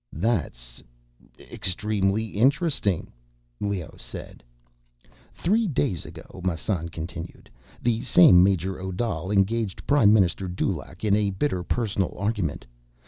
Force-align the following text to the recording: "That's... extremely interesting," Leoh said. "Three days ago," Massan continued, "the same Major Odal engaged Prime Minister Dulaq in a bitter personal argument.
"That's... 0.13 0.81
extremely 1.39 2.29
interesting," 2.29 3.11
Leoh 3.59 3.97
said. 3.99 4.43
"Three 5.31 5.67
days 5.67 6.07
ago," 6.07 6.41
Massan 6.43 6.89
continued, 6.89 7.51
"the 7.83 8.01
same 8.01 8.41
Major 8.43 8.79
Odal 8.81 9.29
engaged 9.29 9.85
Prime 9.85 10.11
Minister 10.11 10.47
Dulaq 10.47 11.03
in 11.05 11.15
a 11.15 11.29
bitter 11.29 11.61
personal 11.61 12.17
argument. 12.17 12.65